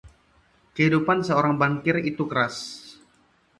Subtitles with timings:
[0.75, 2.55] Kehidupan seorang bankir itu keras.